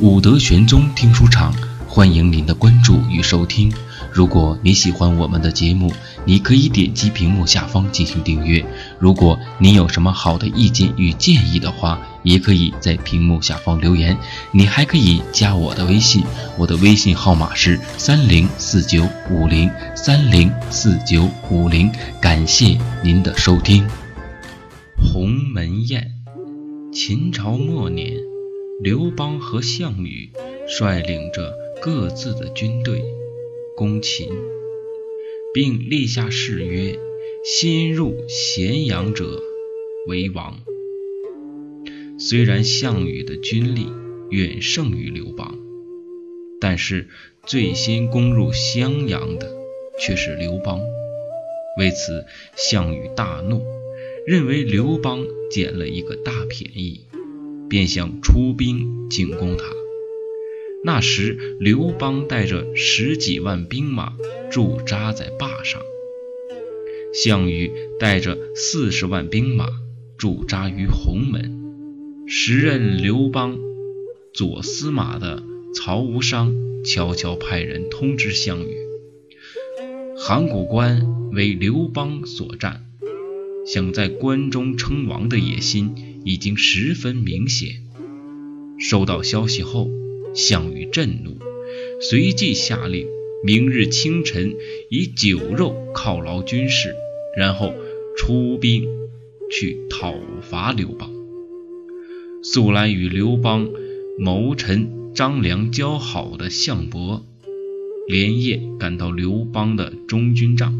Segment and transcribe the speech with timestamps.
[0.00, 1.54] 武德玄宗听书场，
[1.86, 3.70] 欢迎您的关注与收听。
[4.10, 5.92] 如果你喜欢我们的节目，
[6.24, 8.64] 你可以点击屏幕下方进行订阅。
[8.98, 14.16] 如果你有什么好的意见与建议的话，也可以在屏幕下方留言。
[14.52, 16.24] 你还可以加我的微信，
[16.56, 21.92] 我的微信号码是三零四九五零三零四九五零。
[22.22, 23.86] 感谢您的收听。
[24.96, 26.10] 鸿门宴，
[26.90, 28.14] 秦朝末年，
[28.82, 30.30] 刘邦和项羽
[30.66, 33.04] 率领着各自的军队
[33.76, 34.30] 攻秦，
[35.52, 36.98] 并立下誓约：
[37.44, 39.42] 先入咸阳者
[40.06, 40.60] 为王。
[42.18, 43.86] 虽然项羽的军力
[44.30, 45.58] 远胜于刘邦，
[46.58, 47.06] 但是
[47.44, 49.54] 最先攻入襄阳的
[50.00, 50.80] 却是刘邦。
[51.76, 52.24] 为此，
[52.56, 53.62] 项羽大怒，
[54.26, 57.02] 认为刘邦捡了一个大便宜，
[57.70, 59.64] 便想出兵进攻他。
[60.84, 64.14] 那时，刘邦带着十几万兵马
[64.50, 65.80] 驻扎在坝上，
[67.14, 69.68] 项羽带着四十万兵马
[70.18, 72.26] 驻扎于鸿门。
[72.26, 73.58] 时任刘邦
[74.32, 75.42] 左司马的
[75.74, 78.76] 曹无伤悄悄派人通知项羽，
[80.16, 82.86] 函谷关为刘邦所占，
[83.66, 87.82] 想在关中称王的野心已经十分明显。
[88.78, 89.90] 收到消息后，
[90.34, 91.36] 项羽震怒，
[92.00, 93.06] 随即下令
[93.44, 94.54] 明日清晨
[94.88, 96.94] 以酒肉犒劳军士，
[97.36, 97.74] 然后
[98.16, 98.86] 出兵
[99.50, 101.10] 去讨伐刘邦。
[102.42, 103.68] 素来与刘邦
[104.18, 107.26] 谋臣张良交好的项伯，
[108.08, 110.74] 连夜赶到刘邦的中军帐，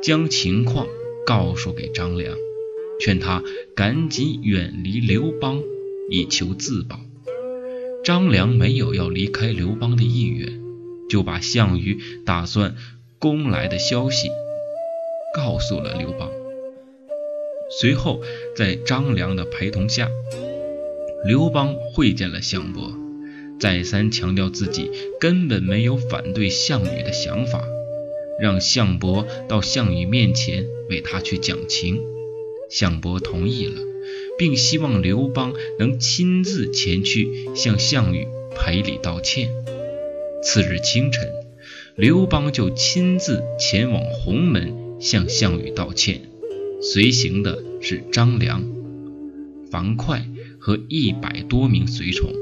[0.00, 0.86] 将情况
[1.26, 2.36] 告诉给张良，
[3.00, 3.42] 劝他
[3.74, 5.62] 赶紧远离刘邦，
[6.10, 7.00] 以求自保。
[8.04, 10.60] 张良没有要离开刘邦的意愿，
[11.08, 12.76] 就把项羽打算
[13.18, 14.28] 攻来的消息
[15.34, 16.30] 告诉了刘邦。
[17.80, 18.20] 随后，
[18.54, 20.10] 在张良的陪同下，
[21.26, 22.92] 刘邦会见了项伯，
[23.58, 27.64] 再三强调自己根本没有反对项羽的想法，
[28.38, 32.02] 让项伯到项羽面前为他去讲情。
[32.74, 33.80] 项伯同意了，
[34.36, 38.26] 并希望刘邦能亲自前去向项羽
[38.56, 39.48] 赔礼道歉。
[40.42, 41.32] 次日清晨，
[41.94, 46.22] 刘邦就亲自前往鸿门向项羽道歉，
[46.82, 48.64] 随行的是张良、
[49.70, 50.26] 樊哙。
[50.58, 52.32] 和一百多名随从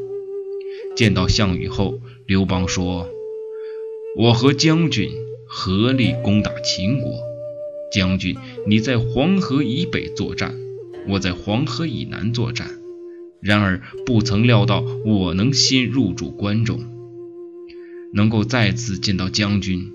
[0.95, 3.09] 见到项羽后，刘邦说
[4.17, 5.11] ：“我和将军
[5.45, 7.21] 合力攻打秦国。
[7.93, 8.37] 将军，
[8.67, 10.55] 你在黄河以北作战，
[11.09, 12.71] 我在黄河以南作战。
[13.41, 16.81] 然而不曾料到我能先入主关中，
[18.13, 19.93] 能够再次见到将军。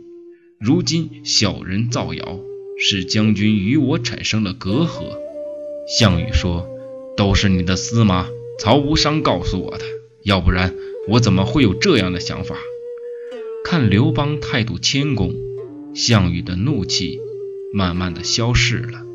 [0.59, 2.39] 如今小人造谣，
[2.77, 5.17] 使将军与我产生了隔阂。”
[5.87, 6.67] 项羽说。
[7.17, 8.27] 都是你的司马
[8.59, 9.83] 曹无伤告诉我的，
[10.21, 10.75] 要不然
[11.07, 12.59] 我怎么会有这样的想法？
[13.65, 15.33] 看刘邦态度谦恭，
[15.95, 17.19] 项羽的怒气
[17.73, 19.05] 慢慢的消逝了，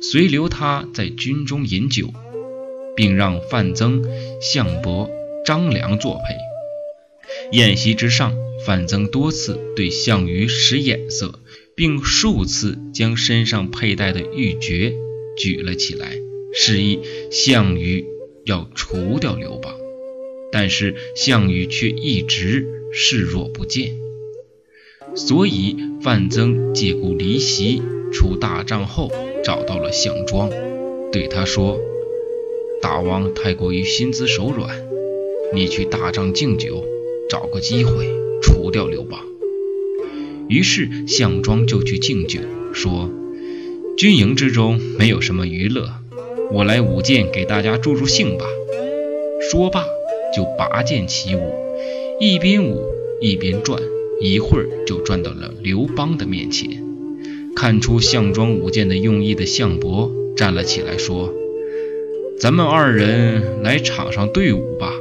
[0.00, 2.12] 遂留他在军中饮酒，
[2.96, 4.04] 并让范增、
[4.40, 5.10] 项伯、
[5.44, 7.56] 张良作陪。
[7.56, 11.40] 宴席之上，范增多次对项羽使眼色，
[11.74, 14.94] 并数次将身上佩戴的玉珏
[15.36, 16.18] 举了起来。
[16.56, 17.00] 示意
[17.32, 18.04] 项羽
[18.44, 19.74] 要除掉刘邦，
[20.52, 23.96] 但是项羽却一直视若不见。
[25.16, 27.82] 所以范增借故离席，
[28.14, 29.10] 出大帐后
[29.42, 30.48] 找到了项庄，
[31.12, 31.78] 对他说
[32.80, 34.70] ：“大王太过于心慈手软，
[35.52, 36.84] 你去大帐敬酒，
[37.28, 38.08] 找个机会
[38.40, 39.20] 除掉刘邦。”
[40.48, 42.40] 于是项庄就去敬酒，
[42.72, 43.10] 说
[43.98, 45.88] ：“军营之中没有什么娱乐。”
[46.52, 48.44] 我来舞剑给大家助助兴吧。
[49.50, 49.84] 说罢，
[50.36, 51.40] 就拔剑起舞，
[52.20, 52.84] 一边舞
[53.20, 53.82] 一边转，
[54.20, 56.83] 一会儿就转到了刘邦的面前。
[57.54, 61.32] 看出项庄舞剑的用意的项伯站了起来，说
[62.38, 64.92] ：“咱们二人来场上对舞吧。”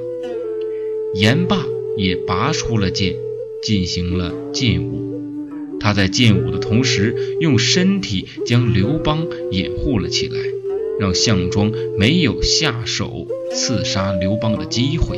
[1.16, 1.66] 言罢，
[1.98, 3.16] 也拔出了剑，
[3.62, 5.78] 进行了剑舞。
[5.80, 10.40] 他在剑舞的同时，用身体将刘邦掩护了起来。
[11.00, 15.18] 让项庄没有下手刺杀刘邦的机会。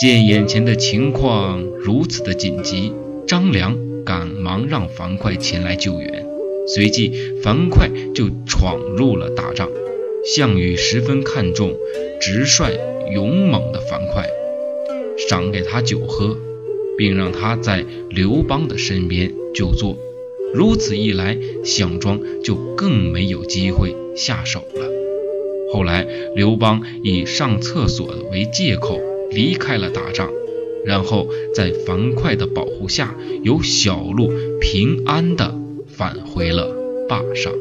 [0.00, 2.92] 见眼前的情况如此的紧急，
[3.26, 3.76] 张良
[4.06, 6.24] 赶忙让樊哙前来救援。
[6.68, 7.12] 随即，
[7.42, 9.68] 樊哙就闯入了大帐。
[10.24, 11.76] 项羽十分看重
[12.20, 12.72] 直率
[13.12, 14.24] 勇猛的樊哙，
[15.28, 16.36] 赏给他酒喝，
[16.96, 19.96] 并让他在刘邦的身边就坐。
[20.54, 24.90] 如此一来，项庄就更没有机会下手了。
[25.72, 29.00] 后来，刘邦以上厕所为借口
[29.30, 30.30] 离开了打仗，
[30.86, 34.30] 然后在樊哙的保护下，由小路
[34.60, 35.54] 平安地
[35.88, 36.68] 返回了
[37.08, 37.52] 坝上。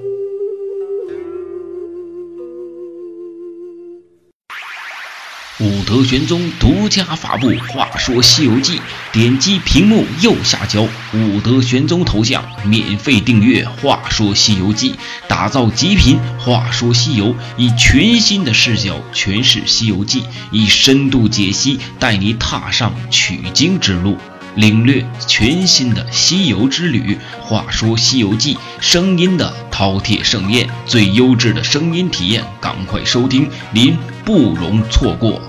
[5.62, 8.78] 武德玄宗独家发布《话说西游记》，
[9.14, 14.92] 点击屏幕右下角武德玄宗头像，免费订阅《话说西游记》，
[15.30, 24.18] 打造极品《话说西游》，以全新的视角诠释《西游记》，以深度解析带你踏上取经之路，
[24.56, 27.18] 领略全新的西游之旅。
[27.42, 35.42] 《话说西游记》声音的饕餮盛宴，最优质的声音体验，赶快收听，您不容错过。